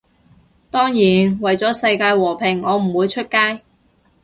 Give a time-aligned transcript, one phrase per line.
[0.71, 3.61] 當然，為咗世界和平我唔會出街